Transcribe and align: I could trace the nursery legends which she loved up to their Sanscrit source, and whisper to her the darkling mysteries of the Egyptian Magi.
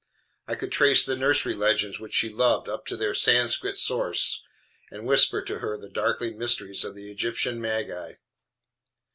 I 0.47 0.55
could 0.55 0.71
trace 0.71 1.05
the 1.05 1.15
nursery 1.15 1.53
legends 1.53 1.99
which 1.99 2.13
she 2.15 2.27
loved 2.29 2.67
up 2.67 2.87
to 2.87 2.97
their 2.97 3.13
Sanscrit 3.13 3.77
source, 3.77 4.41
and 4.89 5.05
whisper 5.05 5.43
to 5.43 5.59
her 5.59 5.77
the 5.77 5.89
darkling 5.89 6.39
mysteries 6.39 6.83
of 6.83 6.95
the 6.95 7.11
Egyptian 7.11 7.61
Magi. 7.61 8.13